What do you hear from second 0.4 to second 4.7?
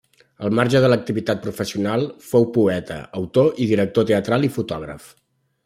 Al marge de l'activitat professional, fou poeta, autor i director teatral i